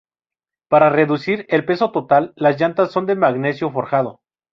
[0.67, 4.19] Para reducir el peso total, las llantas son de magnesio forjado.